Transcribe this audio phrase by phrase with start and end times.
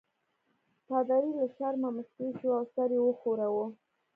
[0.87, 3.65] پادري له شرمه مسکی شو او سر یې وښوراوه.